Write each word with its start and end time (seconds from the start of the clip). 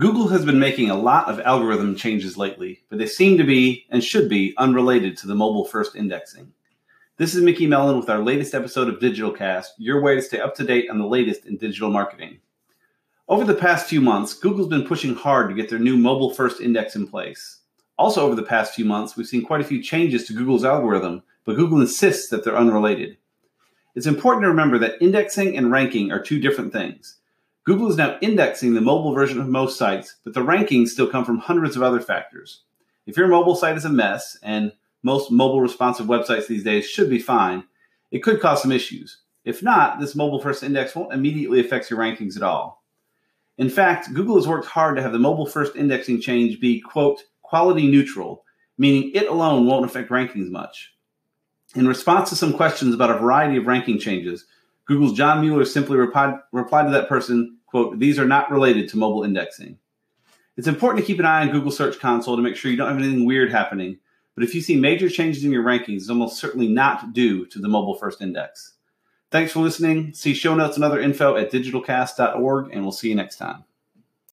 Google 0.00 0.28
has 0.28 0.44
been 0.46 0.58
making 0.58 0.88
a 0.88 0.96
lot 0.96 1.28
of 1.28 1.38
algorithm 1.40 1.94
changes 1.94 2.38
lately, 2.38 2.82
but 2.88 2.98
they 2.98 3.06
seem 3.06 3.36
to 3.36 3.44
be 3.44 3.84
and 3.90 4.02
should 4.02 4.26
be 4.26 4.54
unrelated 4.56 5.18
to 5.18 5.26
the 5.26 5.34
mobile 5.34 5.66
first 5.66 5.94
indexing. 5.94 6.50
This 7.18 7.34
is 7.34 7.42
Mickey 7.42 7.66
Mellen 7.66 7.98
with 7.98 8.08
our 8.08 8.22
latest 8.22 8.54
episode 8.54 8.88
of 8.88 9.00
DigitalCast, 9.00 9.66
your 9.76 10.00
way 10.00 10.14
to 10.14 10.22
stay 10.22 10.40
up 10.40 10.54
to 10.54 10.64
date 10.64 10.88
on 10.88 10.98
the 10.98 11.06
latest 11.06 11.44
in 11.44 11.58
digital 11.58 11.90
marketing. 11.90 12.40
Over 13.28 13.44
the 13.44 13.54
past 13.54 13.86
few 13.86 14.00
months, 14.00 14.32
Google's 14.32 14.68
been 14.68 14.86
pushing 14.86 15.14
hard 15.14 15.50
to 15.50 15.54
get 15.54 15.68
their 15.68 15.78
new 15.78 15.98
mobile 15.98 16.32
first 16.32 16.62
index 16.62 16.96
in 16.96 17.06
place. 17.06 17.58
Also, 17.98 18.22
over 18.22 18.34
the 18.34 18.42
past 18.42 18.74
few 18.74 18.86
months, 18.86 19.14
we've 19.14 19.26
seen 19.26 19.44
quite 19.44 19.60
a 19.60 19.64
few 19.64 19.82
changes 19.82 20.26
to 20.26 20.32
Google's 20.32 20.64
algorithm, 20.64 21.22
but 21.44 21.56
Google 21.56 21.82
insists 21.82 22.30
that 22.30 22.44
they're 22.44 22.56
unrelated. 22.56 23.18
It's 23.94 24.06
important 24.06 24.44
to 24.44 24.48
remember 24.48 24.78
that 24.78 25.02
indexing 25.02 25.54
and 25.54 25.70
ranking 25.70 26.10
are 26.10 26.22
two 26.22 26.40
different 26.40 26.72
things. 26.72 27.18
Google 27.64 27.88
is 27.88 27.96
now 27.96 28.18
indexing 28.20 28.74
the 28.74 28.80
mobile 28.80 29.14
version 29.14 29.40
of 29.40 29.48
most 29.48 29.78
sites, 29.78 30.16
but 30.24 30.34
the 30.34 30.40
rankings 30.40 30.88
still 30.88 31.06
come 31.06 31.24
from 31.24 31.38
hundreds 31.38 31.76
of 31.76 31.82
other 31.82 32.00
factors. 32.00 32.62
If 33.06 33.16
your 33.16 33.28
mobile 33.28 33.54
site 33.54 33.76
is 33.76 33.84
a 33.84 33.88
mess, 33.88 34.36
and 34.42 34.72
most 35.02 35.30
mobile 35.30 35.60
responsive 35.60 36.06
websites 36.06 36.46
these 36.46 36.64
days 36.64 36.88
should 36.88 37.08
be 37.08 37.20
fine, 37.20 37.64
it 38.10 38.22
could 38.22 38.40
cause 38.40 38.62
some 38.62 38.72
issues. 38.72 39.18
If 39.44 39.62
not, 39.62 40.00
this 40.00 40.16
mobile 40.16 40.40
first 40.40 40.62
index 40.62 40.94
won't 40.94 41.12
immediately 41.12 41.60
affect 41.60 41.88
your 41.88 42.00
rankings 42.00 42.36
at 42.36 42.42
all. 42.42 42.82
In 43.58 43.68
fact, 43.68 44.12
Google 44.12 44.36
has 44.36 44.48
worked 44.48 44.66
hard 44.66 44.96
to 44.96 45.02
have 45.02 45.12
the 45.12 45.18
mobile 45.18 45.46
first 45.46 45.76
indexing 45.76 46.20
change 46.20 46.60
be, 46.60 46.80
quote, 46.80 47.22
quality 47.42 47.86
neutral, 47.86 48.44
meaning 48.76 49.12
it 49.14 49.28
alone 49.28 49.66
won't 49.66 49.84
affect 49.84 50.10
rankings 50.10 50.50
much. 50.50 50.94
In 51.74 51.86
response 51.86 52.28
to 52.30 52.36
some 52.36 52.52
questions 52.52 52.94
about 52.94 53.10
a 53.10 53.18
variety 53.18 53.56
of 53.56 53.66
ranking 53.66 53.98
changes, 53.98 54.46
Google's 54.92 55.16
John 55.16 55.40
Mueller 55.40 55.64
simply 55.64 55.96
replied, 55.96 56.34
replied 56.52 56.84
to 56.84 56.90
that 56.90 57.08
person, 57.08 57.56
quote, 57.66 57.98
these 57.98 58.18
are 58.18 58.26
not 58.26 58.50
related 58.50 58.90
to 58.90 58.98
mobile 58.98 59.24
indexing. 59.24 59.78
It's 60.58 60.66
important 60.66 61.02
to 61.02 61.06
keep 61.06 61.18
an 61.18 61.24
eye 61.24 61.40
on 61.40 61.50
Google 61.50 61.70
Search 61.70 61.98
Console 61.98 62.36
to 62.36 62.42
make 62.42 62.56
sure 62.56 62.70
you 62.70 62.76
don't 62.76 62.88
have 62.88 62.98
anything 62.98 63.24
weird 63.24 63.50
happening, 63.50 63.98
but 64.34 64.44
if 64.44 64.54
you 64.54 64.60
see 64.60 64.76
major 64.76 65.08
changes 65.08 65.44
in 65.44 65.50
your 65.50 65.64
rankings, 65.64 65.96
it's 65.96 66.10
almost 66.10 66.38
certainly 66.38 66.68
not 66.68 67.14
due 67.14 67.46
to 67.46 67.58
the 67.58 67.68
mobile 67.68 67.94
first 67.94 68.20
index. 68.20 68.74
Thanks 69.30 69.52
for 69.52 69.60
listening. 69.60 70.12
See 70.12 70.34
show 70.34 70.54
notes 70.54 70.76
and 70.76 70.84
other 70.84 71.00
info 71.00 71.36
at 71.36 71.50
digitalcast.org, 71.50 72.70
and 72.70 72.82
we'll 72.82 72.92
see 72.92 73.08
you 73.08 73.14
next 73.14 73.36
time. 73.36 73.64